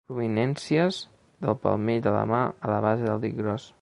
[0.09, 1.01] Prominències
[1.47, 3.69] del palmell de la mà a la base del dit gros.